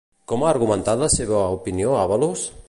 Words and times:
Com 0.31 0.45
ha 0.45 0.47
argumentat 0.51 1.03
la 1.03 1.11
seva 1.17 1.43
opinió 1.59 1.95
Ábalos? 2.07 2.49